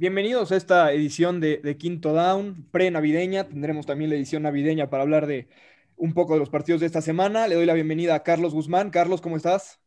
[0.00, 3.48] Bienvenidos a esta edición de, Quinto Down, pre-navideña.
[3.48, 5.48] Tendremos también la edición navideña para hablar de
[5.96, 7.48] un poco de los partidos de esta semana.
[7.48, 8.90] Le doy la bienvenida a Carlos Guzmán.
[8.90, 9.80] Carlos, ¿cómo estás?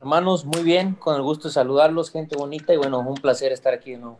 [0.00, 3.74] Hermanos, muy bien, con el gusto de saludarlos, gente bonita, y bueno, un placer estar
[3.74, 4.18] aquí de nuevo.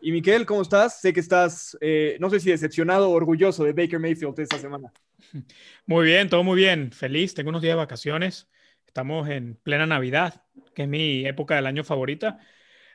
[0.00, 1.02] Y Miquel, ¿cómo estás?
[1.02, 4.90] Sé que estás, eh, no sé si decepcionado o orgulloso de Baker Mayfield esta semana.
[5.84, 6.92] Muy bien, todo muy bien.
[6.92, 8.48] Feliz, tengo unos días de vacaciones.
[8.86, 10.44] Estamos en plena Navidad,
[10.74, 12.38] que es mi época del año favorita.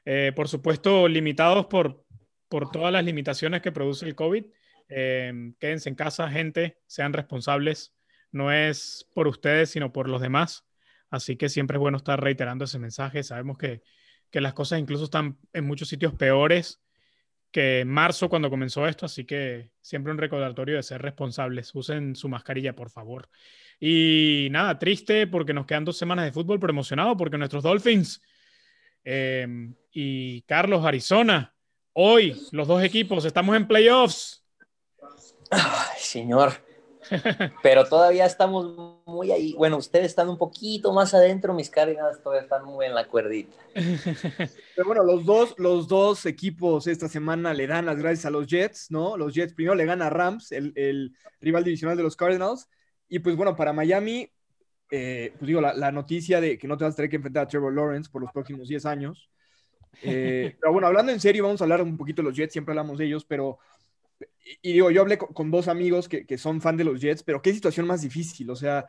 [0.06, 2.06] Eh, por supuesto, limitados por,
[2.50, 4.46] por todas las limitaciones que produce el COVID.
[4.90, 7.94] Eh, quédense en casa, gente, sean responsables.
[8.32, 10.66] No es por ustedes, sino por los demás.
[11.10, 13.24] Así que siempre es bueno estar reiterando ese mensaje.
[13.24, 13.82] Sabemos que,
[14.30, 16.82] que las cosas incluso están en muchos sitios peores
[17.54, 21.74] que en marzo cuando comenzó esto, así que siempre un recordatorio de ser responsables.
[21.76, 23.30] Usen su mascarilla, por favor.
[23.80, 28.24] Y nada, triste porque nos quedan dos semanas de fútbol, pero emocionado porque nuestros Dolphins
[29.04, 31.54] Em, y Carlos, Arizona.
[31.94, 34.44] Hoy, los dos equipos, estamos en playoffs.
[35.52, 36.54] Ay, señor.
[37.62, 39.54] Pero todavía estamos muy ahí.
[39.54, 43.56] Bueno, ustedes están un poquito más adentro, mis cargas todavía están muy en la cuerdita.
[43.76, 48.48] Pero bueno, los dos, los dos equipos esta semana le dan las gracias a los
[48.48, 49.18] Jets, ¿no?
[49.18, 52.70] Los Jets primero le ganan a Rams, el, el rival divisional de los Cardinals.
[53.08, 54.32] Y pues bueno, para Miami,
[54.96, 57.48] eh, pues digo, la, noticia de que no te vas a tener que enfrentar a
[57.48, 59.28] Trevor Lawrence por los próximos 10 años.
[60.04, 62.74] Eh, pero bueno, hablando en serio, vamos a hablar un poquito de los Jets, siempre
[62.74, 63.58] hablamos de ellos, pero,
[64.62, 67.42] y, digo, yo hablé con, dos amigos que, que, son fan de los Jets, pero
[67.42, 68.86] qué situación más difícil, o sea,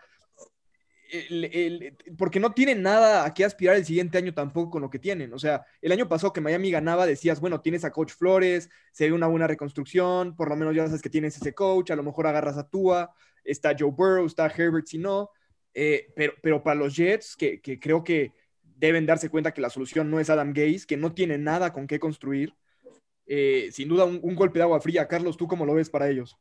[2.18, 5.32] porque no tienen nada a qué aspirar el siguiente año tampoco con lo que tienen.
[5.32, 9.06] O sea, el año pasado que Miami ganaba, decías, bueno, tienes a Coach Flores, se
[9.06, 12.02] ve una buena reconstrucción, por lo menos ya sabes que tienes ese coach, a lo
[12.02, 15.30] mejor agarras a Tua, está Joe Burrow, está Herbert, si no.
[15.74, 18.32] Eh, pero, pero para los Jets, que, creo que
[18.76, 21.86] deben darse cuenta que la solución no es Adam Gaze, que no tiene nada con
[21.86, 22.54] qué construir,
[23.26, 25.08] eh, sin duda un, golpe de agua fría.
[25.08, 26.36] Carlos, ¿tú cómo lo ves para ellos?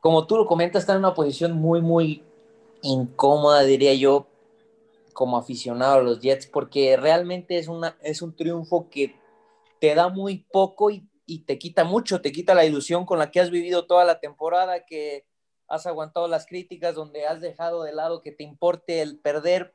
[0.00, 2.22] Como tú lo comentas, están en una posición muy, muy
[2.82, 4.28] incómoda, diría yo,
[5.12, 9.16] como aficionado a los Jets, porque realmente es, una, es un triunfo que
[9.80, 13.30] te da muy poco y, y te quita mucho, te quita la ilusión con la
[13.30, 15.24] que has vivido toda la temporada, que
[15.68, 19.74] has aguantado las críticas, donde has dejado de lado que te importe el perder,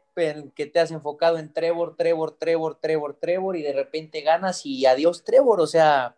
[0.55, 4.85] que te has enfocado en Trevor, Trevor, Trevor, Trevor, Trevor, y de repente ganas y
[4.85, 5.61] adiós Trevor.
[5.61, 6.17] O sea,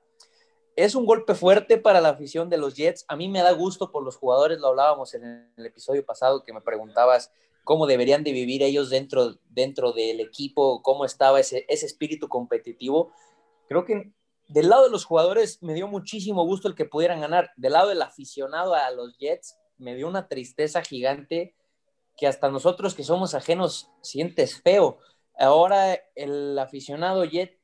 [0.75, 3.05] es un golpe fuerte para la afición de los Jets.
[3.07, 6.53] A mí me da gusto por los jugadores, lo hablábamos en el episodio pasado que
[6.53, 7.31] me preguntabas
[7.65, 13.11] cómo deberían de vivir ellos dentro, dentro del equipo, cómo estaba ese, ese espíritu competitivo.
[13.67, 14.13] Creo que
[14.47, 17.51] del lado de los jugadores me dio muchísimo gusto el que pudieran ganar.
[17.57, 21.55] Del lado del aficionado a los Jets, me dio una tristeza gigante
[22.17, 24.99] que hasta nosotros que somos ajenos sientes feo.
[25.37, 27.59] Ahora el aficionado Jet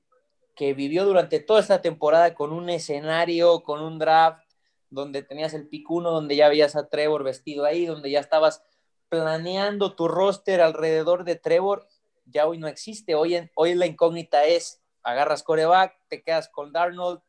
[0.55, 4.43] que vivió durante toda esta temporada con un escenario, con un draft,
[4.89, 8.61] donde tenías el pick uno, donde ya veías a Trevor vestido ahí, donde ya estabas
[9.09, 11.87] planeando tu roster alrededor de Trevor,
[12.25, 13.15] ya hoy no existe.
[13.15, 17.21] Hoy, en, hoy la incógnita es, agarras coreback, te quedas con Darnold,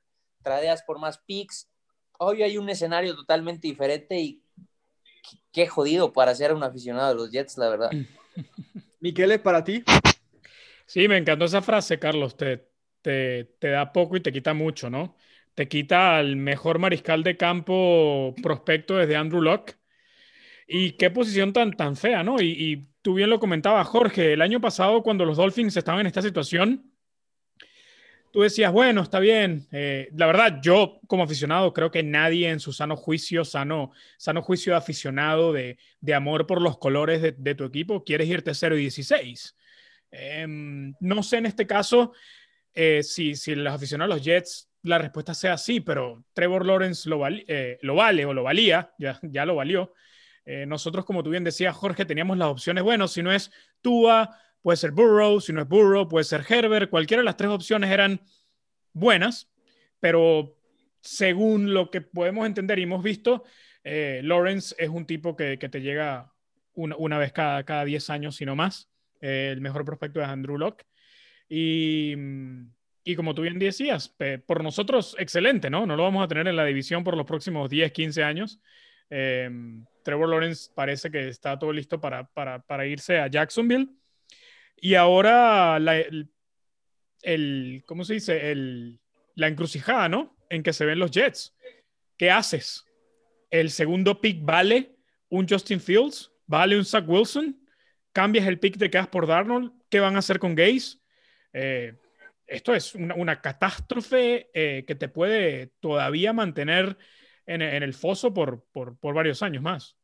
[0.43, 1.71] tradeas por más picks.
[2.19, 4.42] Hoy hay un escenario totalmente diferente y
[5.53, 7.91] qué jodido para ser un aficionado de los Jets, la verdad.
[9.01, 9.85] Miquel, para ti.
[10.87, 12.37] Sí, me encantó esa frase, Carlos.
[12.37, 12.69] Te,
[13.03, 15.17] te, te, da poco y te quita mucho, ¿no?
[15.55, 19.77] Te quita al mejor mariscal de campo prospecto desde Andrew Locke.
[20.67, 22.41] Y qué posición tan, tan fea, ¿no?
[22.41, 26.07] Y, y tú bien lo comentabas, Jorge, el año pasado cuando los Dolphins estaban en
[26.07, 26.92] esta situación,
[28.33, 29.69] tú decías, bueno, está bien.
[29.71, 34.43] Eh, la verdad, yo como aficionado creo que nadie en su sano juicio, sano, sano
[34.43, 38.55] juicio de aficionado, de, de amor por los colores de, de, tu equipo, quieres irte
[38.55, 39.57] 0 y 16.
[40.11, 42.13] Em, no sé en este caso
[42.75, 47.09] eh, si, si los aficionados a los Jets la respuesta sea sí, pero Trevor Lawrence
[47.09, 49.93] lo, eh, lo vale o lo valía, ya, ya lo valió.
[50.67, 54.77] nosotros, como tú bien decías, Jorge, teníamos las opciones, bueno, si no es Tua, puede
[54.77, 58.21] ser Burrow, si no es Burrow, puede ser Herbert, cualquiera de las tres opciones eran
[58.93, 59.51] buenas,
[60.01, 60.57] pero
[61.01, 63.45] según lo que podemos entender y hemos visto,
[63.85, 66.33] eh, Lawrence es un tipo que, te llega
[66.75, 68.89] una, vez cada, cada 10 años, si no más.
[69.21, 70.85] Eh, el mejor prospecto es Andrew Locke.
[71.49, 72.15] Y,
[73.05, 74.15] y, como tú bien decías,
[74.47, 75.85] por nosotros, excelente, ¿no?
[75.87, 78.61] No lo vamos a tener en la división por los próximos 10, 15 años.
[79.11, 79.51] Eh,
[80.03, 83.89] Trevor Lawrence parece que está todo listo para, para, para irse a Jacksonville.
[84.85, 85.79] Y ahora
[87.23, 88.53] el, ¿cómo se dice?
[89.37, 90.37] La encrucijada, ¿no?
[90.51, 91.55] En que se ven los Jets.
[92.19, 92.85] ¿Qué haces?
[93.49, 94.97] ¿El segundo pick vale
[95.29, 96.33] un Justin Fields?
[96.47, 97.65] ¿Vale un Zach Wilson?
[98.13, 99.73] ¿Cambias el pick de quedas por Darnold?
[99.89, 100.99] ¿Qué van a hacer con Gaze?
[101.53, 101.95] Eh,
[102.49, 106.99] esto es una, catástrofe eh, que te puede todavía mantener
[107.47, 108.67] en, el foso por,
[109.01, 109.97] varios años más.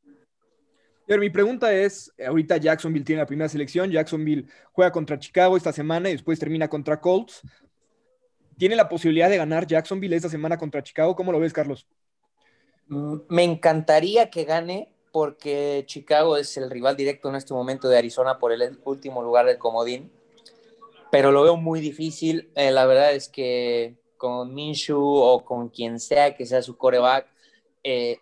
[1.09, 5.73] Pero mi pregunta es, ahorita Jacksonville tiene la primera selección, Jacksonville juega contra Chicago esta
[5.73, 7.41] semana y después termina contra Colts.
[8.59, 11.17] ¿Tiene la posibilidad de ganar Jacksonville esta semana contra Chicago?
[11.17, 11.87] ¿Cómo lo ves, Carlos?
[12.89, 17.97] Mm, me encantaría que gane porque Chicago es el rival directo en este momento de
[17.97, 20.13] Arizona por el último lugar del comodín,
[21.11, 22.51] pero lo veo muy difícil.
[22.55, 27.27] Eh, la verdad es que con Minshew o con quien sea que sea su coreback,
[27.83, 28.19] eh,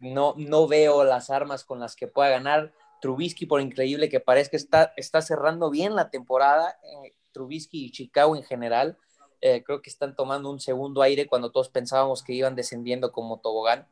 [0.00, 2.72] no, no veo las armas con las que pueda ganar.
[3.00, 6.78] Trubisky, por increíble que parezca, está, está cerrando bien la temporada.
[6.82, 8.98] Eh, Trubisky y Chicago en general.
[9.40, 13.40] Eh, creo que están tomando un segundo aire cuando todos pensábamos que iban descendiendo como
[13.40, 13.86] tobogán.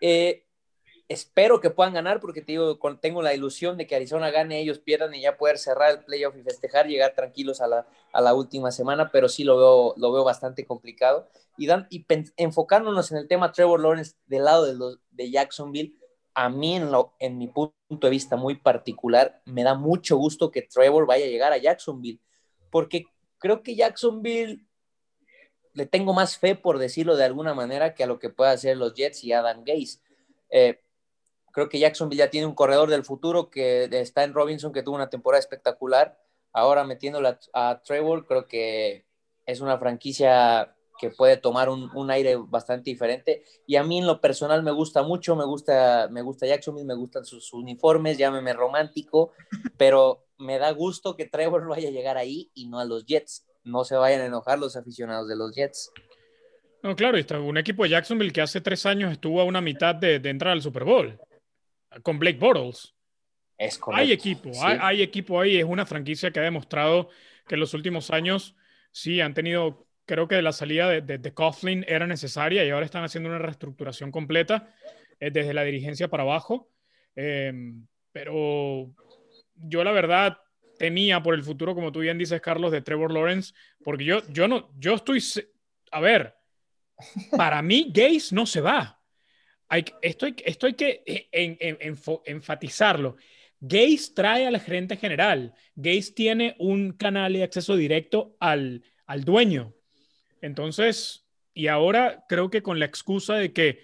[0.00, 0.45] Eh,
[1.08, 4.78] espero que puedan ganar porque te digo, tengo la ilusión de que Arizona gane, ellos
[4.78, 8.34] pierdan y ya poder cerrar el playoff y festejar, llegar tranquilos a la, a la
[8.34, 11.28] última semana, pero sí lo veo, lo veo bastante complicado.
[11.56, 12.04] Y, dan, y
[12.36, 15.96] enfocándonos en el tema Trevor Lawrence del lado de, los, de Jacksonville,
[16.34, 20.50] a mí en, lo, en mi punto de vista muy particular, me da mucho gusto
[20.50, 22.20] que Trevor vaya a llegar a Jacksonville,
[22.70, 23.06] porque
[23.38, 24.66] creo que Jacksonville
[25.72, 28.76] le tengo más fe, por decirlo de alguna manera, que a lo que pueda hacer
[28.76, 30.00] los Jets y Adam Gase.
[30.50, 30.80] Eh,
[31.56, 34.94] Creo que Jacksonville ya tiene un corredor del futuro que está en Robinson, que tuvo
[34.94, 36.20] una temporada espectacular.
[36.52, 39.06] Ahora metiéndola a Trevor, creo que
[39.46, 43.42] es una franquicia que puede tomar un, aire bastante diferente.
[43.66, 46.94] Y a mí en lo personal me gusta mucho, me gusta, me gusta Jacksonville, me
[46.94, 49.32] gustan sus, uniformes, llámeme romántico,
[49.78, 53.46] pero me da gusto que Trevor vaya a llegar ahí y no a los Jets.
[53.64, 55.90] No se vayan a enojar los aficionados de los Jets.
[56.82, 59.94] No, claro, está un equipo de Jacksonville que hace tres años estuvo a una mitad
[59.94, 61.18] de, de entrar al Super Bowl
[62.02, 62.94] con Blake Bortles.
[63.58, 65.56] Es Hay equipo, hay, equipo ahí.
[65.56, 67.08] Es una franquicia que ha demostrado
[67.46, 68.54] que en los últimos años
[68.90, 73.04] sí han tenido, creo que la salida de, de, Coughlin era necesaria y ahora están
[73.04, 74.74] haciendo una reestructuración completa
[75.20, 76.70] eh, desde la dirigencia para abajo.
[77.14, 78.90] Em, pero
[79.54, 80.38] yo la verdad
[80.78, 84.48] temía por el futuro, como tú bien dices, Carlos, de Trevor Lawrence, porque yo, yo
[84.48, 85.22] no, yo estoy,
[85.90, 86.34] a ver,
[87.36, 88.95] para mí Gaze no se va
[90.02, 93.16] esto, hay, que eh, enfatizarlo.
[93.60, 95.54] Gates trae al gerente general.
[95.74, 99.74] Gates tiene un canal de acceso directo al, al dueño.
[100.40, 103.80] Entonces, y ahora creo que con la excusa de que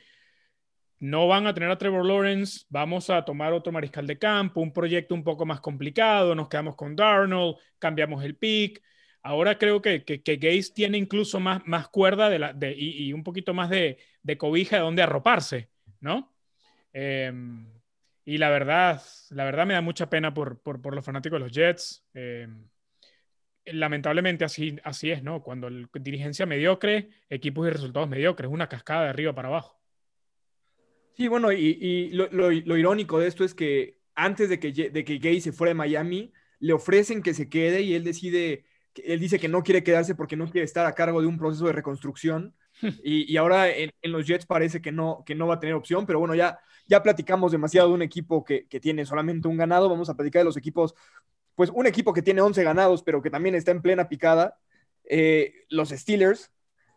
[0.98, 4.72] no van a tener a Trevor Lawrence, vamos a tomar otro mariscal de campo, un
[4.72, 8.80] proyecto un poco más complicado, nos quedamos con Darnold, cambiamos el pick.
[9.22, 13.22] Ahora creo que, que, Gates tiene incluso más, más cuerda de la, de, y, un
[13.22, 15.70] poquito más de, de cobija de donde arroparse.
[16.02, 16.34] ¿no?
[16.92, 17.66] Em,
[18.24, 21.52] y la verdad, la verdad me da mucha pena por, por, los fanáticos de los
[21.52, 22.04] Jets.
[22.12, 22.68] Em,
[23.64, 25.42] lamentablemente así, así es, ¿no?
[25.42, 29.80] Cuando la dirigencia mediocre, equipos y resultados mediocres, una cascada de arriba para abajo.
[31.14, 35.40] Sí, bueno, y, lo, irónico de esto es que antes de que, de que Gay
[35.40, 38.64] se fuera de Miami, le ofrecen que se quede y él decide,
[38.96, 41.66] él dice que no quiere quedarse porque no quiere estar a cargo de un proceso
[41.66, 42.54] de reconstrucción.
[43.04, 46.18] Y, ahora en, los Jets parece que no, que no va a tener opción, pero
[46.18, 46.58] bueno, ya,
[46.88, 49.88] ya platicamos demasiado de un equipo que, tiene solamente un ganado.
[49.88, 50.94] Vamos a platicar de los equipos,
[51.54, 54.58] pues un equipo que tiene 11 ganados, pero que también está en plena picada.
[55.04, 56.50] Eh, los Steelers.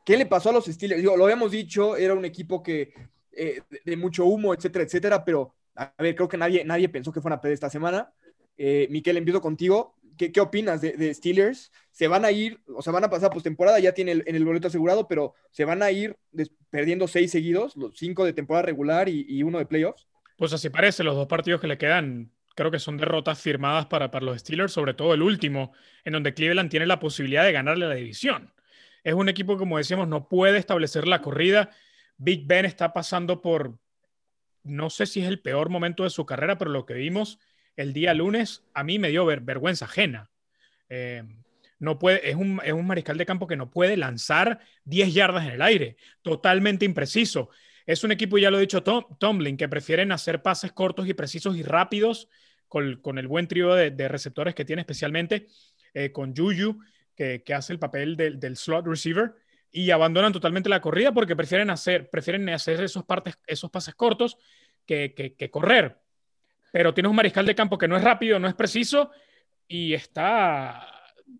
[0.06, 1.04] ¿Qué le pasó a los Steelers?
[1.04, 2.94] lo habíamos dicho, era un equipo que
[3.38, 7.20] eh, de, mucho humo, etcétera, etcétera, pero a ver, creo que nadie, nadie pensó que
[7.20, 8.14] fuera a perder esta semana.
[8.58, 9.96] Eh, Miquel, empiezo contigo.
[10.18, 11.74] ¿Qué, opinas de, Steelers?
[11.92, 13.80] ¿Se van a ir, o sea, van a pasar postemporada?
[13.80, 16.16] Ya tiene en el boleto asegurado, pero ¿se van a ir
[16.70, 20.08] perdiendo seis seguidos, los cinco de temporada regular y, uno de playoffs?
[20.38, 24.10] Pues así parece, los dos partidos que le quedan creo que son derrotas firmadas para,
[24.12, 25.74] para los Steelers, sobre todo el último,
[26.06, 28.54] en donde Cleveland tiene la posibilidad de ganarle la división.
[29.04, 31.72] Es un equipo, como decíamos, no puede establecer la corrida.
[32.18, 33.78] Big Ben está pasando por,
[34.64, 37.40] no sé si es el peor momento de su carrera, pero lo que vimos
[37.76, 40.30] el día lunes, a mí me dio vergüenza ajena.
[40.90, 41.24] Eh,
[41.80, 42.56] no puede, es, un,
[42.86, 47.50] mariscal de campo que no puede lanzar 10 yardas en el aire, totalmente impreciso.
[47.86, 51.14] Es un equipo, ya lo he dicho Tom, Tomlin, que prefieren hacer pases cortos y
[51.14, 52.30] precisos y rápidos
[52.68, 55.48] con, el buen trío de, receptores que tiene, especialmente
[55.94, 56.80] eh, con Juju,
[57.16, 59.36] que, hace el papel del, slot receiver,
[59.72, 64.38] y abandonan totalmente la corrida porque prefieren hacer, prefieren hacer esos, partes, esos pases cortos
[64.86, 65.98] que, que correr
[66.76, 69.10] pero tienes un mariscal de campo que no es rápido, no es preciso
[69.66, 70.86] y está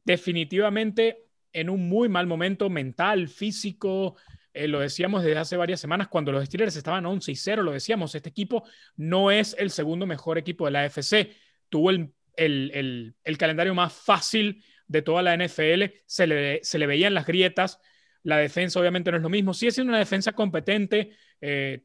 [0.06, 4.16] definitivamente en un muy mal momento mental, físico.
[4.54, 7.74] Eh, lo decíamos desde hace varias semanas cuando los Steelers estaban 11 y 0, lo
[7.74, 8.64] decíamos, este equipo
[8.96, 11.36] no es el segundo mejor equipo de la AFC.
[11.68, 16.88] Tuvo el, el, el, calendario más fácil de toda la NFL, se le, se le
[16.88, 17.82] veían las grietas,
[18.24, 21.12] la defensa obviamente no es lo mismo, sigue siendo una defensa competente,
[21.42, 21.84] eh,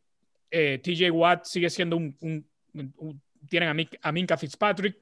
[0.52, 2.47] eh, TJ Watt sigue siendo un,
[3.49, 4.97] tienen a, Minka Fitzpatrick,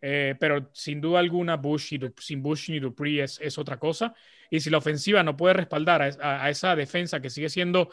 [0.00, 4.14] eh, pero sin duda alguna Bush y sin Bush ni Dupree es, es, otra cosa.
[4.50, 7.90] Y si la ofensiva no puede respaldar a, esa defensa que sigue siendo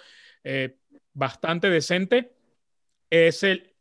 [1.14, 2.34] bastante decente,
[3.10, 3.74] es el,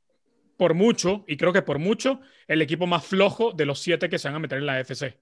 [0.57, 4.19] por mucho, y creo que por mucho, el equipo más flojo de los siete que
[4.19, 5.19] se van a meter en la FC.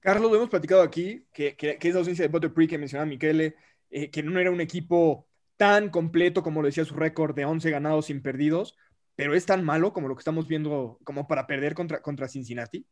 [0.00, 3.54] Carlos, lo hemos platicado aquí, que, que, que esa ausencia de Butterfree que mencionaba Michele,
[3.88, 7.70] eh, que no era un equipo tan completo como lo decía su récord de 11
[7.70, 8.76] ganados sin perdidos,
[9.16, 12.86] pero es tan malo como lo que estamos viendo como para perder contra, contra Cincinnati.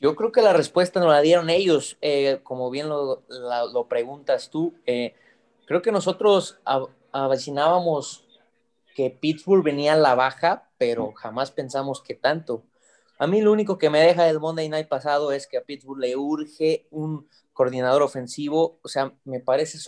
[0.00, 4.50] Yo creo que la respuesta nos la dieron ellos, eh, como bien lo, lo preguntas
[4.50, 4.74] tú.
[4.84, 5.14] Eh,
[5.64, 6.58] creo que nosotros
[7.12, 8.26] avecinábamos
[8.96, 12.64] que Pittsburgh venía a la baja, pero jamás pensamos que tanto.
[13.18, 16.00] A mí lo único que me deja del Monday Night pasado es que a Pittsburgh
[16.00, 18.80] le urge un coordinador ofensivo.
[18.82, 19.78] O sea, me parece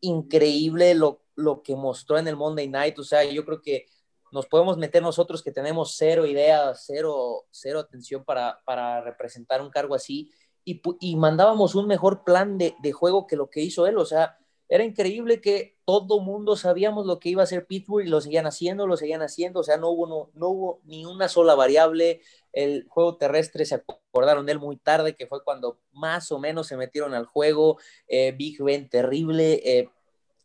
[0.00, 2.98] increíble lo, lo que mostró en el Monday Night.
[3.00, 3.86] O sea, yo creo que
[4.34, 9.70] nos podemos meter nosotros que tenemos cero idea, cero, cero atención para, para representar un
[9.70, 10.32] cargo así.
[10.64, 13.96] Y, y mandábamos un mejor plan de, de juego que lo que hizo él.
[13.96, 14.36] O sea,
[14.68, 18.46] era increíble que todo mundo sabíamos lo que iba a hacer Pittsburgh y lo seguían
[18.46, 22.20] haciendo, lo seguían haciendo, o sea, no hubo, no, no hubo ni una sola variable.
[22.52, 26.66] El juego terrestre se acordaron de él muy tarde, que fue cuando más o menos
[26.66, 27.78] se metieron al juego.
[28.08, 29.90] Eh, Big Ben terrible, eh,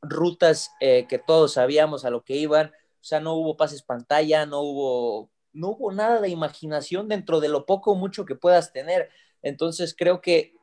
[0.04, 4.46] rutas eh, que todos sabíamos a lo que iban, o sea, no hubo pases pantalla,
[4.46, 8.74] no hubo, no hubo nada de imaginación dentro de lo poco o mucho que puedas
[8.74, 9.10] tener.
[9.42, 10.54] Entonces creo que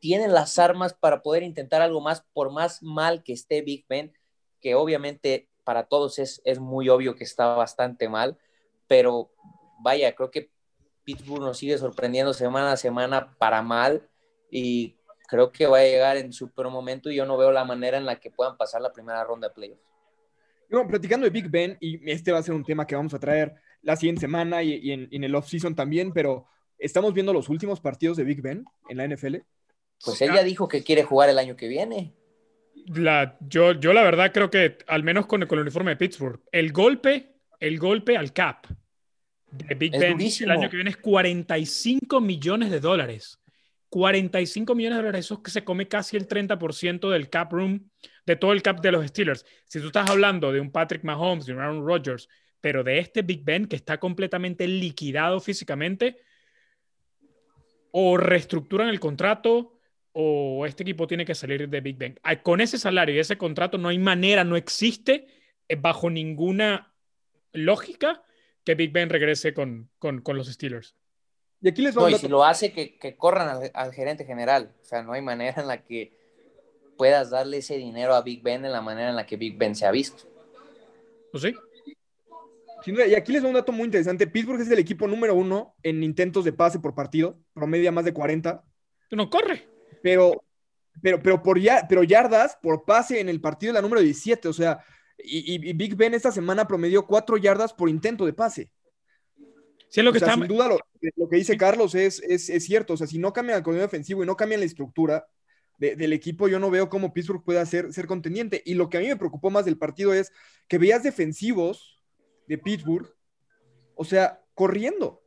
[0.00, 4.12] tienen las armas para poder intentar algo más, por más mal que esté Big Ben,
[4.60, 8.38] que obviamente para todos es, es muy obvio que está bastante mal,
[8.86, 9.30] pero
[9.80, 10.50] vaya, creo que
[11.04, 14.08] Pittsburgh nos sigue sorprendiendo semana a semana para mal
[14.50, 14.96] y
[15.28, 17.98] creo que va a llegar en su peor momento y yo no veo la manera
[17.98, 19.82] en la que puedan pasar la primera ronda de playoffs.
[20.68, 23.18] Bueno, platicando de Big Ben, y este va a ser un tema que vamos a
[23.18, 26.46] traer la siguiente semana y, en, en, el off-season también, pero
[26.78, 29.36] estamos viendo los últimos partidos de Big Ben en la NFL.
[30.04, 32.14] Pues ella dijo que quiere jugar el año que viene.
[32.86, 36.72] La, yo, yo la verdad creo que, al menos con, el uniforme de Pittsburgh, el
[36.72, 38.66] golpe, el golpe al cap
[39.50, 43.37] de Big Ben el año que viene es 45 millones de dólares.
[43.88, 47.90] 45 millones de dólares, eso que se come casi el 30% del cap room,
[48.26, 49.44] de todo el cap de los Steelers.
[49.64, 52.28] Si tú estás hablando de un Patrick Mahomes, de un Aaron Rodgers,
[52.60, 56.18] pero de este Big Ben que está completamente liquidado físicamente,
[57.90, 59.78] o reestructuran el contrato,
[60.12, 62.18] o este equipo tiene que salir de Big Ben.
[62.42, 65.26] Con ese salario y ese contrato no hay manera, no existe
[65.68, 66.92] eh, bajo ninguna
[67.52, 68.22] lógica
[68.64, 70.94] que Big Ben regrese con, con, los Steelers.
[71.60, 74.72] Y aquí les no, y si lo hace, que, que corran al, gerente general.
[74.80, 76.12] O sea, no hay manera en la que
[76.96, 79.74] puedas darle ese dinero a Big Ben en la manera en la que Big Ben
[79.74, 80.24] se ha visto.
[81.32, 81.54] ¿Pues sí?
[82.86, 84.26] y aquí les doy un dato muy interesante.
[84.26, 88.14] Pittsburgh es el equipo número uno en intentos de pase por partido, promedia más de
[88.14, 88.64] 40.
[89.10, 89.68] No corre
[90.02, 90.44] pero,
[91.02, 94.48] pero, pero, por ya, pero yardas por pase en el partido de la número 17,
[94.48, 94.84] o sea,
[95.18, 98.70] y, Big Ben esta semana promedió cuatro yardas por intento de pase.
[99.90, 100.34] Sí, lo que está...
[100.34, 102.94] Sin duda, lo, que dice Carlos es, es, es, cierto.
[102.94, 105.26] O sea, si no cambian el coordinador defensivo y no cambian la estructura
[105.78, 108.62] del equipo, yo no veo cómo Pittsburgh pueda ser, ser contendiente.
[108.66, 110.32] Y lo que a mí me preocupó más del partido es
[110.66, 112.02] que veías defensivos
[112.48, 113.08] de Pittsburgh,
[113.94, 115.22] o sea, corriendo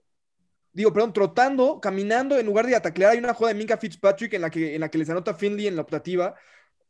[0.74, 4.41] digo, perdón, trotando, caminando, en lugar de ataclear, hay una jugada de Minka Fitzpatrick en
[4.41, 6.36] la que, en la que les anota Finley en la optativa,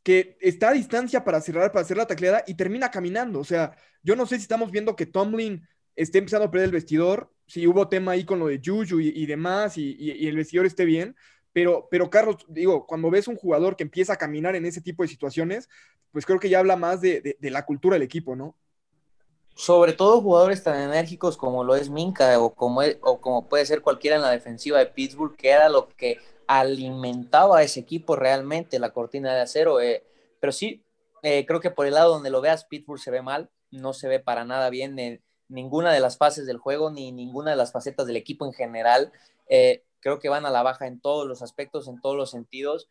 [0.02, 3.40] que está a distancia para cerrar, para hacer la tacleada y termina caminando.
[3.40, 6.72] O sea, yo no sé si estamos viendo que Tomlin esté empezando a perder el
[6.72, 10.84] vestidor, si hubo tema ahí con lo de Juju y, demás, y, el vestidor esté
[10.86, 11.16] bien.
[11.52, 15.02] Pero, pero Carlos, digo, cuando ves un jugador que empieza a caminar en ese tipo
[15.02, 15.68] de situaciones,
[16.12, 18.56] pues creo que ya habla más de la cultura del equipo, ¿no?
[19.54, 23.66] sobre todo jugadores tan enérgicos como lo es Minka o como, e, o como puede
[23.66, 28.16] ser cualquiera en la defensiva de Pittsburgh, que era lo que alimentaba a ese equipo
[28.16, 29.80] realmente, la cortina de acero.
[29.80, 30.04] Eh,
[30.40, 30.82] pero sí,
[31.22, 34.08] eh, creo que por el lado donde lo veas, Pittsburgh se ve mal, no se
[34.08, 37.72] ve para nada bien en ninguna de las fases del juego, ni ninguna de las
[37.72, 39.12] facetas del equipo en general.
[39.48, 42.88] Eh, creo que van a la baja en todos los aspectos, en todos los sentidos.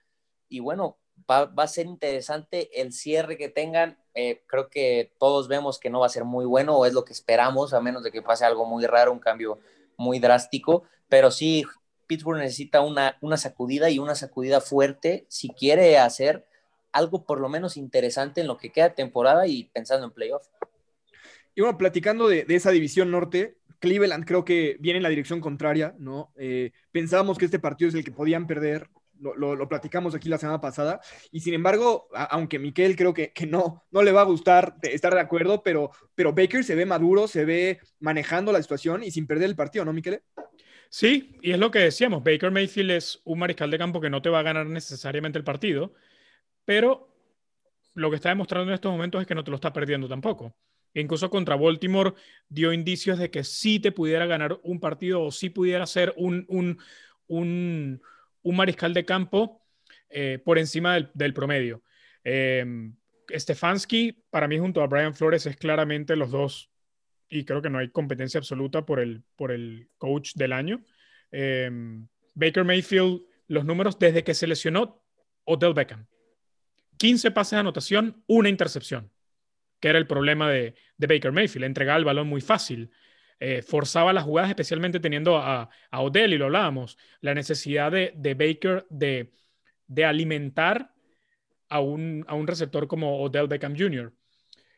[0.47, 0.97] Y bueno,
[1.29, 6.01] va, a ser interesante el cierre que tengan eh, creo que todos vemos que no
[6.01, 8.45] va a ser muy bueno o es lo que esperamos, a menos de que pase
[8.45, 9.59] algo muy raro, un cambio
[9.97, 11.63] muy drástico, pero sí,
[12.07, 16.45] Pittsburgh necesita una, una sacudida y una sacudida fuerte si quiere hacer
[16.91, 20.47] algo por lo menos interesante en lo que queda temporada y pensando en playoff.
[21.55, 25.96] Y bueno, platicando de, esa división norte, Cleveland creo que viene en la dirección contraria,
[26.00, 26.31] ¿no?
[26.38, 28.89] Eh, pensábamos que este partido es el que podían perder,
[29.20, 31.00] lo, platicamos aquí la semana pasada,
[31.31, 35.13] y sin embargo, aunque Miquel creo que, que, no, no le va a gustar estar
[35.13, 39.27] de acuerdo, pero, pero Baker se ve maduro, se ve manejando la situación y sin
[39.27, 40.24] perder el partido, ¿no, Miquel?
[40.89, 44.22] Sí, y es lo que decíamos, Baker Mayfield es un mariscal de campo que no
[44.22, 45.93] te va a ganar necesariamente el partido,
[46.65, 47.08] pero
[47.93, 50.53] lo que está demostrando en estos momentos es que no te lo está perdiendo tampoco.
[50.93, 52.13] Incluso contra Baltimore
[52.50, 56.45] dio indicios de que sí te pudiera ganar un partido o sí pudiera ser un,
[56.48, 56.79] un,
[57.27, 58.01] un,
[58.55, 59.62] mariscal de campo
[60.10, 61.83] eh, por encima del, promedio.
[62.24, 62.91] Eh,
[63.29, 66.69] Stefanski, para mí, junto a Brian Flores, es claramente los dos,
[67.29, 70.83] y creo que no hay competencia absoluta por el, por el coach del año.
[71.31, 71.69] Eh,
[72.33, 75.01] Baker Mayfield, los números desde que se lesionó
[75.45, 76.07] Odell Beckham.
[76.98, 79.10] 15 pases de anotación, una intercepción,
[79.81, 81.65] que era el problema de, de Baker Mayfield.
[81.65, 82.91] Entregaba el balón muy fácil.
[83.39, 88.13] Eh, forzaba las jugadas, especialmente teniendo a, a, Odell, y lo hablábamos, la necesidad de,
[88.15, 89.33] de Baker de,
[89.88, 90.93] de alimentar
[91.67, 94.13] a un, a un, receptor como Odell Beckham Jr.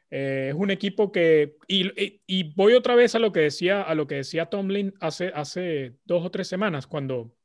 [0.10, 3.96] Eh, es un equipo que, y, y, voy otra vez a lo que decía, a
[3.96, 7.36] lo que decía Tomlin hace, hace dos o tres semanas, cuando,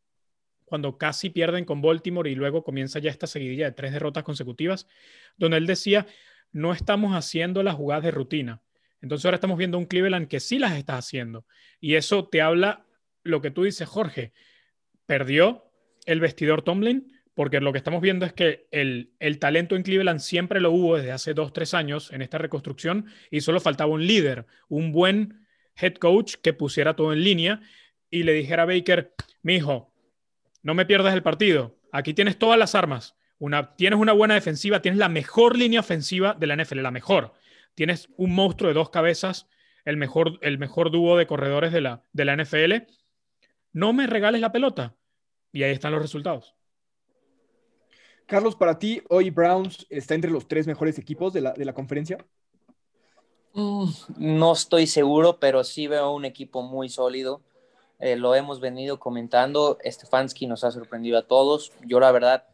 [0.67, 4.87] cuando casi pierden con Baltimore y luego comienza ya esta seguidilla de tres derrotas consecutivas,
[5.37, 6.07] donde él decía,
[6.53, 8.63] no estamos haciendo las jugadas de rutina
[9.01, 11.47] entonces ahora estamos viendo un Cleveland que sí las está haciendo.
[11.81, 12.87] Y eso te habla
[13.23, 14.33] lo que tú dices, Jorge.
[15.07, 15.71] Perdió
[16.07, 20.61] el vestidor Tomlin porque lo que estamos viendo es que el, talento en Cleveland siempre
[20.61, 24.47] lo hubo desde hace dos, tres años en esta reconstrucción y solo faltaba un líder,
[24.69, 27.61] un buen head coach que pusiera todo en línea
[28.11, 29.95] y le dijera a Baker, mi hijo,
[30.65, 34.83] no me pierdas el partido, aquí tienes todas las armas, una, tienes una buena defensiva,
[34.83, 37.33] tienes la mejor línea ofensiva de la NFL, la mejor
[37.79, 39.47] tienes un monstruo de dos cabezas,
[39.85, 42.93] el mejor, el mejor dúo de corredores de la, de la NFL.
[43.73, 44.97] No me regales la pelota.
[45.53, 46.57] Y ahí están los resultados.
[48.27, 52.19] Carlos, para ti, hoy Browns está entre los tres mejores equipos de la, conferencia.
[53.53, 57.43] Mm, no estoy seguro, pero sí veo un equipo muy sólido.
[58.01, 59.79] Eh, lo hemos venido comentando.
[59.85, 61.71] Stefanski nos ha sorprendido a todos.
[61.87, 62.45] Yo, la verdad,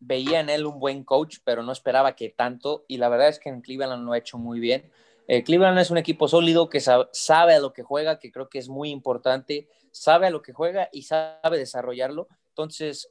[0.00, 2.84] veía en él un buen coach, pero no esperaba que tanto.
[2.88, 4.90] Y la verdad es que en Cleveland lo ha hecho muy bien.
[5.26, 8.58] Eh, Cleveland es un equipo sólido que sabe, a lo que juega, que creo que
[8.58, 9.68] es muy importante.
[9.90, 12.28] Sabe a lo que juega y sabe desarrollarlo.
[12.48, 13.10] Entonces,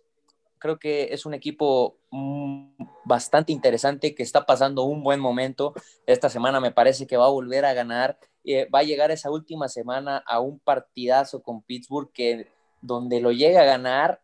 [0.58, 2.70] creo que es un equipo mm,
[3.06, 5.74] bastante interesante que está pasando un buen momento.
[6.06, 8.18] Esta semana me parece que va a volver a ganar.
[8.44, 12.48] Eh, va a llegar esa última semana a un partidazo con Pittsburgh que
[12.82, 14.22] donde lo llega a ganar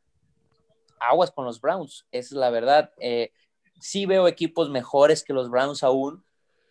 [1.10, 2.92] aguas con los Browns, es la verdad.
[2.98, 3.32] Eh,
[3.80, 6.24] sí veo equipos mejores que los Browns aún,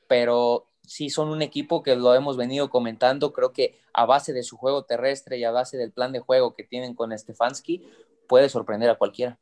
[0.09, 4.43] pero sí son un equipo que lo hemos venido comentando, creo que a base de
[4.43, 7.87] su juego terrestre y a base del plan de juego que tienen con Stefanski,
[8.29, 9.39] puede sorprender a cualquiera.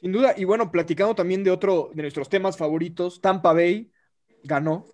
[0.00, 3.90] Sin duda, y bueno, platicando también de otro de nuestros temas favoritos, Tampa Bay
[4.42, 4.86] ganó,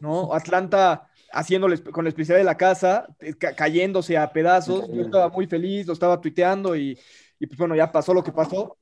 [0.00, 0.32] ¿no?
[0.32, 3.06] Atlanta haciéndoles con la especialidad de la casa,
[3.56, 4.88] cayéndose a pedazos.
[4.92, 6.98] Yo estaba muy feliz, lo estaba tuiteando y
[7.42, 8.78] y pues bueno, ya pasó lo que pasó,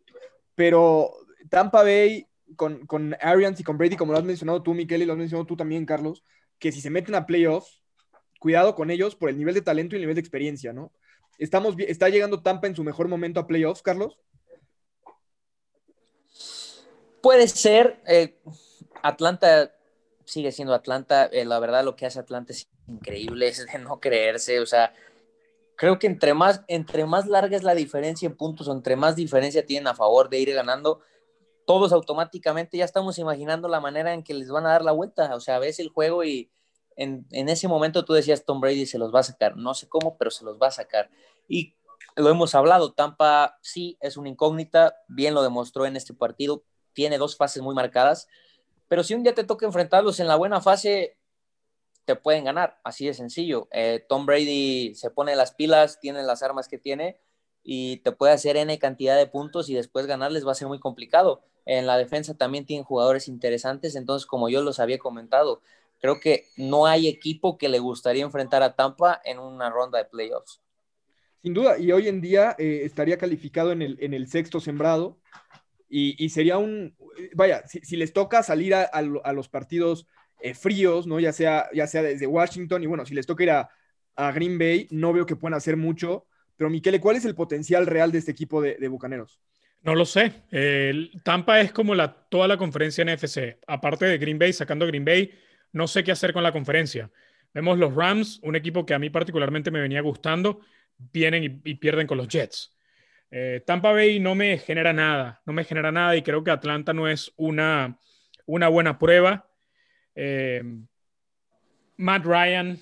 [0.54, 1.14] pero
[1.48, 5.06] Tampa Bay con, con Arians y con Brady, como lo has mencionado tú, Miquel, y
[5.06, 6.22] lo has mencionado tú también, Carlos,
[6.58, 7.80] que si se meten a playoffs,
[8.38, 10.92] cuidado con ellos por el nivel de talento y el nivel de experiencia, ¿no?
[11.38, 14.18] Estamos, ¿Está llegando Tampa en su mejor momento a playoffs, Carlos?
[17.22, 18.02] Puede ser.
[18.06, 18.42] Eh,
[19.02, 19.74] Atlanta
[20.26, 21.30] sigue siendo Atlanta.
[21.32, 24.60] Eh, la verdad, lo que hace Atlanta es increíble, es de no creerse.
[24.60, 24.92] O sea,
[25.80, 29.16] creo que entre más, entre más larga es la diferencia en puntos o entre más
[29.16, 31.00] diferencia tienen a favor de ir ganando,
[31.64, 35.34] todos automáticamente ya estamos imaginando la manera en que les van a dar la vuelta.
[35.34, 36.50] O sea, ves el juego y
[36.96, 39.56] en, en ese momento tú decías Tom Brady se los va a sacar.
[39.56, 41.08] No sé cómo, pero se los va a sacar.
[41.48, 41.72] Y
[42.14, 46.62] lo hemos hablado, Tampa sí es una incógnita, bien lo demostró en este partido,
[46.92, 48.28] tiene dos fases muy marcadas,
[48.86, 51.16] pero si un día te toca enfrentarlos en la buena fase,
[52.04, 53.68] te pueden ganar, así de sencillo.
[53.72, 57.18] Eh, Tom Brady se pone las pilas, tiene las armas que tiene
[57.62, 60.80] y te puede hacer N cantidad de puntos y después ganarles va a ser muy
[60.80, 61.42] complicado.
[61.66, 65.62] En la defensa también tienen jugadores interesantes, entonces como yo los había comentado,
[66.00, 70.06] creo que no hay equipo que le gustaría enfrentar a Tampa en una ronda de
[70.06, 70.60] playoffs.
[71.42, 75.18] Sin duda, y hoy en día eh, estaría calificado en el, en el sexto sembrado
[75.92, 76.96] y, sería un,
[77.34, 80.06] vaya, si, les toca salir a los partidos
[80.42, 81.20] eh, fríos, ¿no?
[81.20, 83.68] Ya sea, ya sea desde Washington y bueno, si les toca ir a,
[84.34, 86.26] Green Bay, no veo que puedan hacer mucho.
[86.58, 89.40] Pero Miquele, ¿cuál es el potencial real de este equipo de, Bucaneros?
[89.82, 90.42] No lo sé.
[91.22, 93.56] Tampa es como la, toda la conferencia NFC.
[93.66, 95.32] Aparte de Green Bay, sacando Green Bay,
[95.72, 97.10] no sé qué hacer con la conferencia.
[97.52, 100.60] Vemos los Rams, un equipo que a mí particularmente me venía gustando,
[101.12, 102.76] vienen y, pierden con los Jets.
[103.30, 106.92] Eh, Tampa Bay no me genera nada, no me genera nada y creo que Atlanta
[106.92, 107.98] no es una,
[108.46, 109.49] una buena prueba.
[110.22, 110.62] Eh,
[111.96, 112.78] Matt Ryan,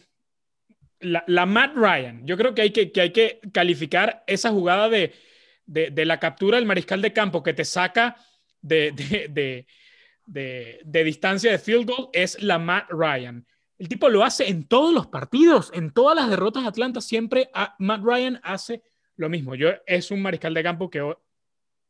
[0.99, 5.15] la, Matt Ryan, yo creo que hay que, hay que calificar esa jugada de,
[6.05, 8.17] la captura del mariscal de campo que te saca
[8.61, 9.67] de,
[10.27, 13.47] de, distancia de field goal, es la Matt Ryan.
[13.79, 17.51] El tipo lo hace en todos los partidos, en todas las derrotas de Atlanta, siempre
[17.79, 18.83] Matt Ryan hace
[19.15, 19.55] lo mismo.
[19.55, 21.15] Yo, es un mariscal de campo que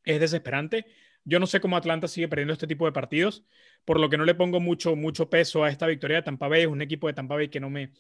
[0.09, 0.87] es desesperante.
[1.25, 3.45] Yo no sé cómo Atlanta sigue perdiendo este tipo de partidos,
[3.85, 6.63] por lo que no le pongo mucho, mucho peso a esta victoria de Tampa Bay.
[6.63, 7.93] Es un equipo de Tampa Bay que no me,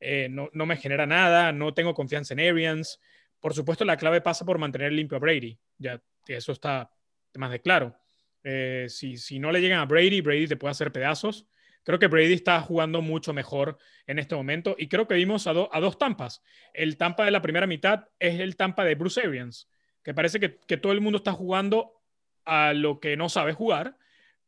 [0.00, 3.00] eh, no, no, me genera nada, no tengo confianza en Arians.
[3.40, 5.58] Por supuesto, la clave pasa por mantener limpio a Brady.
[5.78, 6.90] Ya, eso está
[7.36, 7.96] más de claro.
[8.44, 11.46] Eh, si, si no le llegan a Brady, Brady te puede hacer pedazos.
[11.82, 15.50] Creo que Brady está jugando mucho mejor en este momento y creo que vimos a,
[15.50, 16.42] a dos Tampas.
[16.74, 19.68] El Tampa de la primera mitad es el Tampa de Bruce Arians,
[20.02, 22.00] que parece que, que, todo el mundo está jugando
[22.44, 23.96] a lo que no sabe jugar.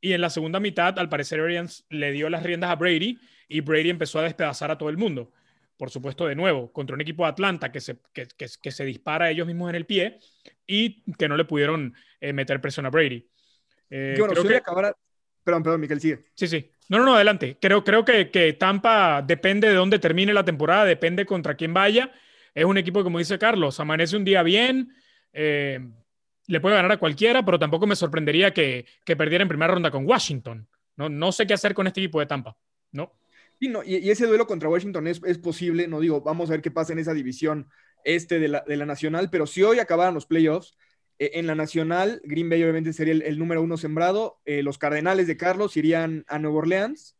[0.00, 3.60] Y en la segunda mitad, al parecer, Arians le dio las riendas a Brady y
[3.60, 5.30] Brady empezó a despedazar a todo el mundo.
[5.76, 9.26] Por supuesto, de nuevo, contra un equipo de Atlanta que se, que, que, se dispara
[9.26, 10.18] a ellos mismos en el pie
[10.66, 13.28] y que no le pudieron eh, meter presión a Brady.
[13.90, 14.56] Eh, creo que...
[14.56, 14.96] acabar...
[15.44, 16.24] Perdón, perdón, Miquel, sigue.
[16.34, 16.70] Sí, sí.
[16.88, 17.58] No, no, no, adelante.
[17.60, 22.12] Creo, creo que, que, Tampa depende de dónde termine la temporada, depende contra quién vaya.
[22.54, 24.94] Es un equipo, como dice Carlos, amanece un día bien,
[25.32, 25.80] eh,
[26.46, 29.90] le puede ganar a cualquiera, pero tampoco me sorprendería que, que, perdiera en primera ronda
[29.90, 30.68] con Washington.
[30.96, 32.56] No, no sé qué hacer con este equipo de Tampa,
[32.90, 33.12] ¿no?
[33.58, 36.62] Sí, no, y, ese duelo contra Washington es, es, posible, no digo, vamos a ver
[36.62, 37.68] qué pasa en esa división
[38.04, 40.76] este de la, de la Nacional, pero si hoy acabaran los playoffs,
[41.18, 44.40] eh, en la nacional, Green Bay obviamente sería el, número uno sembrado.
[44.44, 47.16] Eh, los Cardenales de Carlos irían a Nueva Orleans.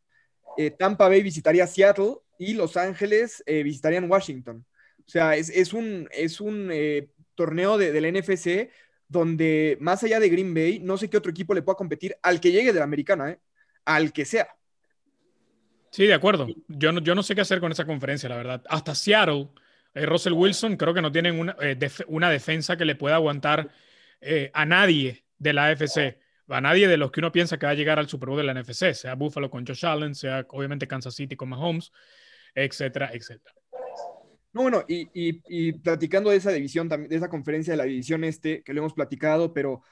[0.78, 4.66] Tampa Bay visitaría Seattle y Los Ángeles visitarían Washington.
[4.98, 6.70] O sea, es, un, es un
[7.34, 8.70] torneo de, del NFC
[9.08, 12.40] donde más allá de Green Bay, no sé qué otro equipo le pueda competir al
[12.40, 13.38] que llegue de la americana,
[13.84, 14.48] al que sea.
[15.90, 16.46] Sí, de acuerdo.
[16.68, 18.62] Yo no, yo no sé qué hacer con esa conferencia, la verdad.
[18.68, 19.50] Hasta Seattle
[19.94, 23.70] eh, Russell Wilson, creo que no tienen una, eh, una defensa que le pueda aguantar
[24.20, 26.18] eh, a nadie de la AFC,
[26.48, 28.44] a nadie de los que uno piensa que va a llegar al Super Bowl de
[28.44, 31.92] la NFC, sea Buffalo con Josh Allen, sea obviamente Kansas City con Mahomes,
[32.54, 33.54] etcétera, etcétera.
[34.52, 38.62] No, bueno, y, y, platicando de esa división, de esa conferencia de la división este,
[38.62, 39.82] que lo hemos platicado, pero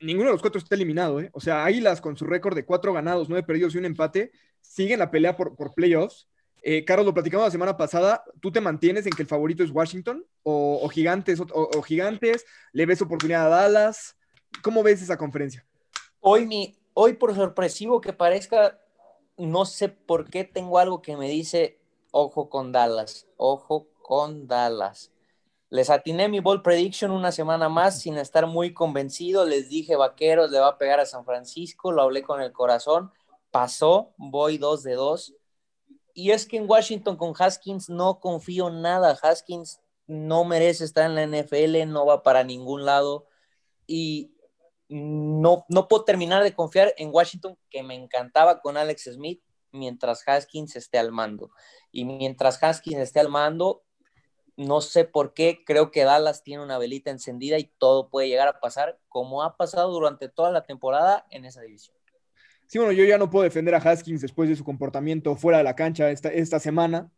[0.00, 1.30] ninguno de los cuatro está eliminado, ¿eh?
[1.32, 4.98] O sea, Águilas con su récord de cuatro ganados, nueve perdidos y un empate, siguen
[4.98, 6.28] la pelea por, por playoffs.
[6.62, 8.24] Eh, Carlos, lo platicamos la semana pasada.
[8.40, 11.38] ¿Tú te mantienes en que el favorito es Washington o, Gigantes?
[11.40, 12.46] O, Gigantes?
[12.72, 14.16] ¿Le ves oportunidad a Dallas?
[14.62, 15.66] ¿Cómo ves esa conferencia?
[16.20, 18.80] Hoy, mi, hoy, por sorpresivo que parezca,
[19.36, 21.78] no sé por qué tengo algo que me dice
[22.12, 25.10] ojo con Dallas, ojo con Dallas.
[25.70, 29.44] Les atiné mi ball prediction una semana más sin estar muy convencido.
[29.46, 31.90] Les dije, Vaqueros le va a pegar a San Francisco.
[31.90, 33.10] Lo hablé con el corazón.
[33.50, 35.34] Pasó, voy 2 de 2
[36.14, 39.18] y es que en Washington con Haskins no confío nada.
[39.20, 43.26] Haskins no merece estar en la NFL, no va para ningún lado.
[43.86, 44.32] Y
[44.88, 50.26] no, no puedo terminar de confiar en Washington, que me encantaba con Alex Smith, mientras
[50.26, 51.50] Haskins esté al mando.
[51.90, 53.83] Y mientras Haskins esté al mando,
[54.56, 58.48] no sé por qué, creo que Dallas tiene una velita encendida y todo puede llegar
[58.48, 61.96] a pasar, como ha pasado durante toda la temporada en esa división.
[62.66, 65.64] Sí, bueno, yo ya no puedo defender a Haskins después de su comportamiento fuera de
[65.64, 67.10] la cancha esta, semana,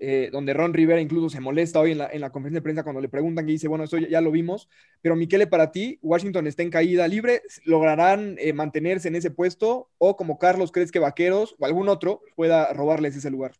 [0.00, 2.82] eh, donde Ron Rivera incluso se molesta hoy en la, en la, conferencia de prensa
[2.82, 4.68] cuando le preguntan y dice, bueno, eso ya, lo vimos,
[5.02, 9.90] pero Miquele, para ti, Washington está en caída libre, ¿lograrán eh, mantenerse en ese puesto
[9.98, 13.52] o como Carlos crees que Vaqueros o algún otro pueda robarles ese lugar?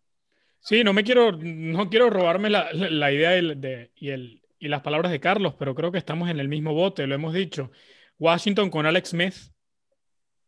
[0.60, 4.82] Sí, no me quiero, no quiero robarme la, la idea de, y, el, y las
[4.82, 7.70] palabras de Carlos, pero creo que estamos en el mismo bote, lo hemos dicho.
[8.18, 9.34] Washington con Alex Smith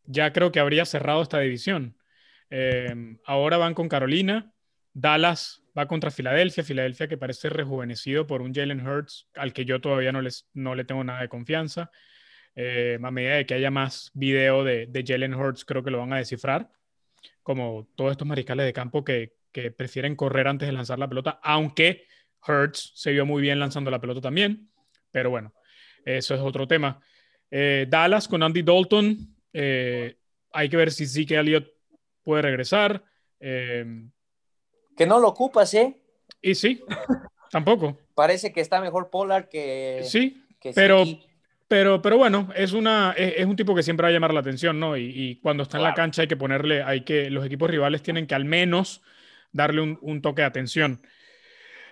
[0.05, 1.97] ya creo que habría cerrado esta división.
[2.51, 2.95] Eh,
[3.25, 4.53] ahora van con Carolina,
[4.93, 9.81] Dallas va contra Filadelfia, Filadelfia que parece rejuvenecido por un Jalen Hurts al que yo
[9.81, 11.91] todavía no, les, no le tengo nada de confianza.
[12.57, 15.99] Eh, a medida de que haya más video de, de, Jalen Hurts, creo que lo
[15.99, 16.71] van a descifrar,
[17.45, 21.41] como todos estos mariscales de campo que, que prefieren correr antes de lanzar la pelota,
[21.43, 22.07] aunque
[22.47, 24.71] Hurts se vio muy bien lanzando la pelota también,
[25.11, 25.53] pero bueno,
[26.05, 27.01] eso es otro tema.
[27.51, 29.17] Eh, Dallas con Andy Dalton,
[29.53, 30.17] eh,
[30.53, 31.67] hay que ver si sí que Elliot
[32.23, 33.03] puede regresar.
[33.41, 33.85] Eh,
[34.97, 35.97] que no lo ocupas, ¿eh?
[36.43, 36.83] Y sí,
[37.51, 37.99] tampoco.
[38.15, 40.01] Parece que está mejor Polar que.
[40.05, 40.45] Sí,
[40.75, 41.05] pero,
[41.69, 44.79] pero, pero bueno, es, una, es, un tipo que siempre va a llamar la atención,
[44.81, 44.97] ¿no?
[44.97, 48.27] Y, cuando está en la cancha hay que ponerle, hay que, los equipos rivales tienen
[48.27, 49.03] que al menos
[49.53, 51.01] darle un, toque de atención.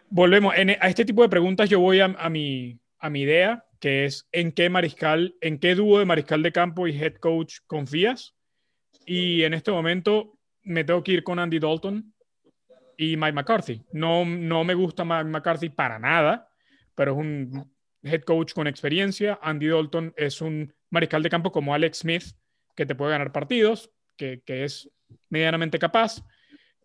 [0.09, 2.81] Volvemos, a este tipo de preguntas yo voy a, mi,
[3.15, 7.15] idea, que es en qué mariscal, en qué dúo de mariscal de campo y head
[7.15, 8.35] coach confías.
[9.05, 12.13] Y en este momento me tengo que ir con Andy Dalton
[12.97, 13.83] y Mike McCarthy.
[13.93, 16.49] No, no me gusta Mike McCarthy para nada,
[16.95, 19.39] pero es un head coach con experiencia.
[19.43, 22.25] Andy Dalton es un mariscal de campo como Alex Smith,
[22.75, 24.91] que te puede ganar partidos, que es
[25.29, 26.23] medianamente capaz.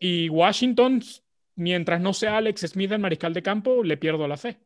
[0.03, 1.03] Y Washington,
[1.53, 4.59] mientras no sea Alex Smith el mariscal de campo, le pierdo la fe.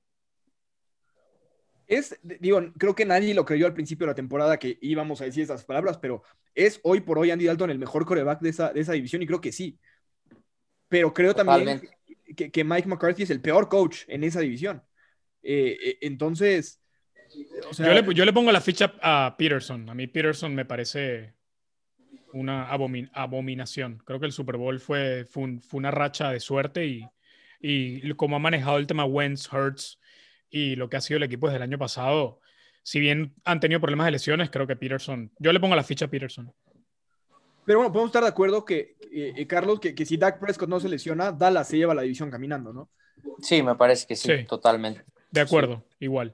[1.88, 5.26] Es, digo, creo que nadie lo creyó al principio de la temporada que íbamos a
[5.26, 6.24] decir esas palabras, pero
[6.56, 9.28] es hoy por hoy Andy Dalton el mejor coreback de esa, de esa división y
[9.28, 9.78] creo que sí.
[10.88, 11.82] Pero creo también
[12.34, 14.82] que, Mike McCarthy es el peor coach en esa división.
[15.44, 16.80] Eh, eh, entonces,
[17.78, 19.90] yo, le, pongo la ficha a Peterson.
[19.90, 21.35] A mí Peterson me parece
[22.36, 24.02] una abominación.
[24.06, 27.08] Creo que el Super Bowl fue, fue, una racha de suerte y,
[27.62, 30.00] y como ha manejado el tema Wentz, Hurts
[30.50, 32.42] y lo que ha sido el equipo desde el año pasado,
[32.84, 36.06] si bien han tenido problemas de lesiones, creo que Peterson, yo le pongo la ficha
[36.06, 36.54] a Peterson.
[37.66, 40.70] Pero bueno, podemos estar de acuerdo que, eh, eh, Carlos, que, que, si Dak Prescott
[40.70, 42.90] no se lesiona, Dallas se lleva la división caminando, ¿no?
[43.42, 45.04] Sí, me parece que sí, totalmente.
[45.32, 46.34] De acuerdo, igual.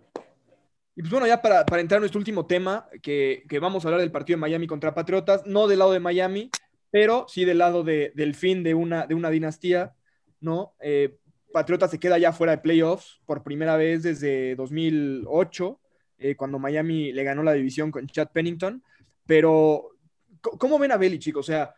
[1.02, 3.88] Y pues bueno, ya para, para entrar en nuestro último tema, que, que, vamos a
[3.88, 6.52] hablar del partido de Miami contra Patriotas, no del lado de Miami,
[6.92, 9.96] pero sí del lado de, del fin de una, de una dinastía,
[10.42, 10.76] ¿no?
[10.80, 11.18] Eh,
[11.52, 15.80] Patriotas se queda ya fuera de playoffs por primera vez desde 2008,
[16.20, 18.84] eh, cuando Miami le ganó la división con Chad Pennington,
[19.26, 19.98] pero
[20.40, 21.36] ¿cómo ven a Belichick?
[21.36, 21.74] O sea,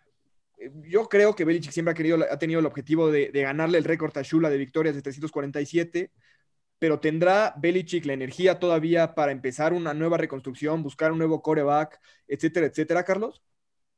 [0.82, 3.86] yo creo que Belichick siempre ha, querido, ha tenido el objetivo de, de ganarle el
[3.86, 6.12] récord a Shula de victorias de 347,
[6.84, 11.98] pero ¿tendrá Belichick la energía todavía para empezar una nueva reconstrucción, buscar un nuevo coreback,
[12.28, 13.42] etcétera, etcétera, Carlos?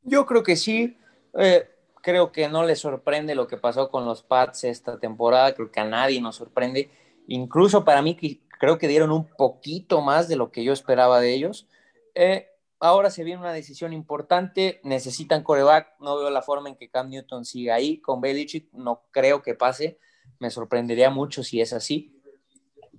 [0.03, 0.95] Yo creo que sí.
[1.35, 1.67] Eh,
[2.03, 5.55] creo que no le sorprende lo que pasó con los Pats esta temporada.
[5.55, 6.91] Creo que a nadie nos sorprende.
[7.25, 8.15] Incluso para mí,
[8.59, 11.67] creo que dieron un poquito más de lo que yo esperaba de ellos.
[12.13, 14.79] Eh, ahora se viene una decisión importante.
[14.83, 15.95] Necesitan coreback.
[15.99, 18.71] No veo la forma en que Cam Newton siga ahí con Belichick.
[18.73, 19.97] No creo que pase.
[20.37, 22.14] Me sorprendería mucho si es así.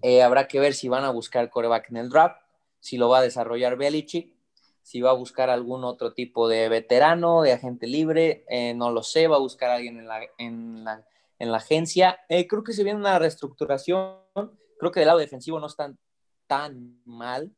[0.08, 2.40] Eh, habrá que ver si van a buscar coreback en el draft,
[2.78, 4.32] si lo va a desarrollar Belichick,
[4.80, 9.02] si va a buscar algún otro tipo de veterano, de agente libre, eh, no lo
[9.02, 11.04] sé, va a buscar a alguien en la, en la,
[11.40, 12.20] en la agencia.
[12.28, 14.14] Eh, creo que se viene una reestructuración,
[14.78, 15.98] creo que del lado defensivo no están
[16.46, 17.52] tan mal,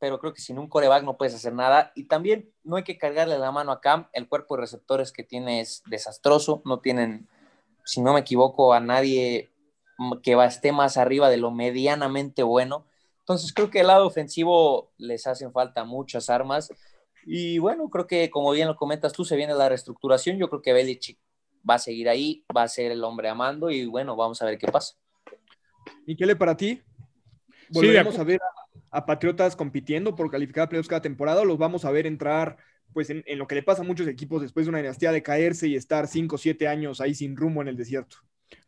[0.00, 1.92] pero creo que sin un coreback no puedes hacer nada.
[1.94, 5.22] Y también no hay que cargarle la mano a Cam, el cuerpo de receptores que
[5.22, 7.28] tiene es desastroso, no tienen,
[7.84, 9.51] si no me equivoco, a nadie
[10.22, 12.86] que va, esté más arriba de lo medianamente bueno.
[13.20, 16.72] Entonces creo que el lado ofensivo les hacen falta muchas armas.
[17.24, 20.38] Y bueno, creo que como bien lo comentas tú, se viene la reestructuración.
[20.38, 21.18] Yo creo que Belichick
[21.68, 24.58] va a seguir ahí, va a ser el hombre amando y bueno, vamos a ver
[24.58, 24.96] qué pasa.
[26.06, 26.82] le para ti.
[27.70, 28.40] ¿Volveremos a ver
[28.90, 32.58] a, Patriotas compitiendo por calificar a playoffs cada temporada los vamos a ver entrar
[32.92, 35.22] pues en, en, lo que le pasa a muchos equipos después de una dinastía de
[35.22, 38.18] caerse y estar 5 o 7 años ahí sin rumbo en el desierto?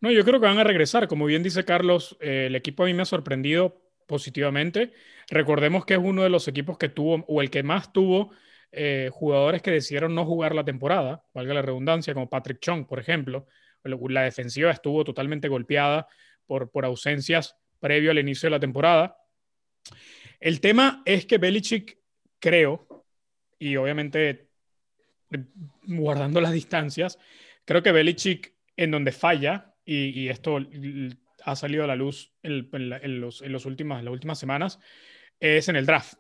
[0.01, 1.09] No, yo creo que van a regresar.
[1.09, 4.93] Como bien dice Carlos, eh, el equipo a mí me ha sorprendido positivamente.
[5.29, 8.33] Recordemos que es uno de los equipos que tuvo, o el que más tuvo,
[8.73, 12.99] eh, jugadores que decidieron no jugar la temporada, valga la redundancia, como Patrick Chung, por
[12.99, 13.47] ejemplo.
[13.83, 16.09] La defensiva estuvo totalmente golpeada
[16.47, 19.17] por, por ausencias previo al inicio de la temporada.
[20.41, 21.99] El tema es que Belichick,
[22.39, 23.05] creo,
[23.59, 24.49] y obviamente
[25.31, 25.45] eh,
[25.87, 27.19] guardando las distancias,
[27.65, 30.59] creo que Belichick en donde falla y, esto
[31.45, 32.69] ha salido a la luz en,
[33.21, 34.81] los, en los las últimas semanas,
[35.41, 36.15] es en el draft,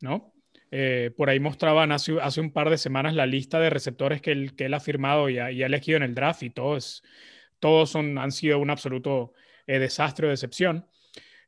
[0.00, 0.34] ¿no?
[0.70, 4.32] Eh, por ahí mostraban hace, hace, un par de semanas la lista de receptores que
[4.32, 7.04] él, que él ha firmado y ha, y ha, elegido en el draft y todos,
[7.60, 9.34] todos son, han sido un absoluto
[9.68, 10.86] eh, desastre o decepción.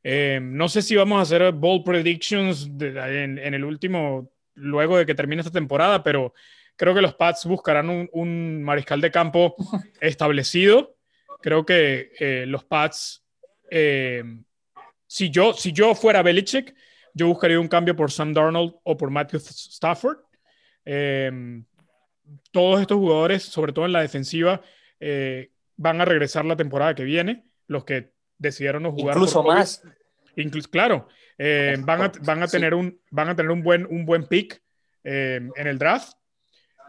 [0.03, 5.05] Eh, no sé si vamos a hacer bold predictions en, en, el último, luego de
[5.05, 6.33] que termine esta temporada, pero
[6.77, 9.55] creo que los Pats buscarán un, un mariscal de campo
[9.99, 10.96] establecido
[11.41, 13.23] Creo que eh, los Pats,
[13.69, 14.23] eh,
[15.05, 16.75] si, yo, si yo fuera Belichick,
[17.13, 20.17] yo buscaría un cambio por Sam Darnold o por Matthew Stafford.
[20.85, 21.31] Eh,
[22.51, 24.61] todos estos jugadores, sobre todo en la defensiva,
[25.77, 27.45] van a regresar la temporada que viene.
[27.67, 29.15] Los que decidieron no jugar.
[29.15, 29.83] Incluso más.
[30.35, 34.27] Incluso, claro, van, a, van, a tener un, van a tener un buen, un buen
[34.27, 34.61] pick
[35.03, 36.16] en el draft.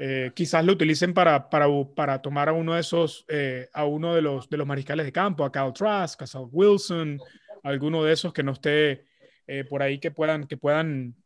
[0.00, 4.14] Eh, quizás lo utilicen para, para, para, tomar a uno de esos, eh, a uno
[4.14, 7.20] de los, de los mariscales de campo, a Kyle Trask, a Sal Wilson,
[7.64, 9.06] alguno de esos que no esté
[9.46, 11.16] eh, por ahí que puedan, que puedan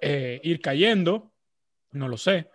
[0.00, 1.32] ir cayendo,
[1.92, 2.48] no lo sé.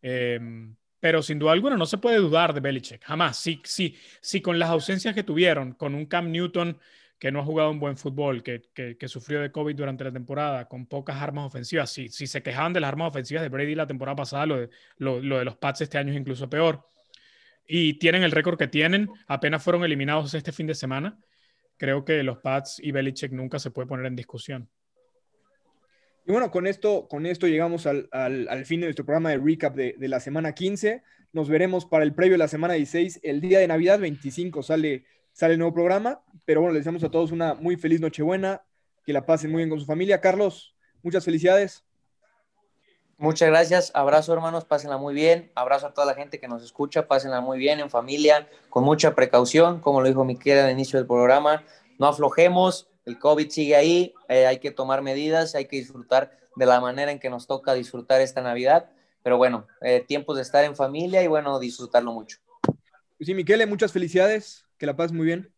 [0.00, 3.36] pero pero sin duda alguna no se puede dudar de Belichick, jamás.
[3.36, 6.80] Si, si, si con las ausencias que tuvieron, con un Cam Newton
[7.18, 10.68] que no ha jugado un buen fútbol, que, que, sufrió de COVID durante la temporada,
[10.68, 13.86] con pocas armas ofensivas, si, si se quejaban de las armas ofensivas de Brady la
[13.86, 16.86] temporada pasada, lo de, lo, lo de los Pats este año es incluso peor.
[17.66, 21.18] Y tienen el récord que tienen, apenas fueron eliminados este fin de semana.
[21.78, 24.68] Creo que los Pats y Belichick nunca se puede poner en discusión.
[26.26, 28.08] Y bueno, con esto, con esto llegamos al,
[28.64, 31.02] fin de nuestro programa de recap de, la semana 15.
[31.32, 33.20] Nos veremos para el previo de la semana 16.
[33.22, 35.04] El día de Navidad 25 sale,
[35.36, 36.22] sale el nuevo programa.
[36.44, 38.62] Pero bueno, les deseamos a todos una muy feliz Nochebuena.
[39.04, 40.20] Que la pasen muy bien con su familia.
[40.20, 41.84] Carlos, muchas felicidades.
[43.18, 43.92] Muchas gracias.
[43.94, 44.64] Abrazo, hermanos.
[44.64, 45.52] Pásenla muy bien.
[45.54, 47.06] Abrazo a toda la gente que nos escucha.
[47.06, 49.80] Pásenla muy bien en familia, con mucha precaución.
[49.80, 51.64] Como lo dijo Miquel al inicio del programa,
[51.98, 56.66] no aflojemos el COVID sigue ahí, eh, hay que tomar medidas, hay que disfrutar de
[56.66, 58.90] la manera en que nos toca disfrutar esta Navidad,
[59.22, 62.38] pero bueno, eh, tiempos de estar en familia y bueno, disfrutarlo mucho.
[63.20, 65.52] Sí, Miquele, muchas felicidades, que la pases muy bien.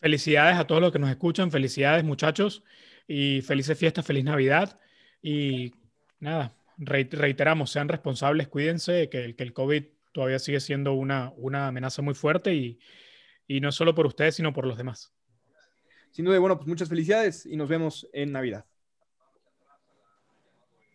[0.00, 2.62] Felicidades a todos los que nos escuchan, felicidades muchachos
[3.06, 4.78] y felices fiestas, feliz Navidad
[5.22, 5.72] y
[6.20, 12.02] nada, reiteramos, sean responsables, cuídense, que, que el COVID todavía sigue siendo una, una amenaza
[12.02, 12.78] muy fuerte y,
[13.46, 15.12] y no solo por ustedes, sino por los demás.
[16.10, 18.66] Sin duda, bueno, pues muchas felicidades y nos vemos en Navidad.